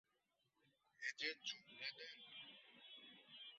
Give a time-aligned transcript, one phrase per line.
[1.01, 2.11] এ যে যুগ-বদল!